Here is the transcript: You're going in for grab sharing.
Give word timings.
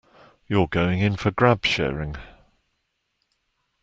You're 0.47 0.65
going 0.67 0.99
in 0.99 1.15
for 1.15 1.29
grab 1.29 1.63
sharing. 1.63 2.15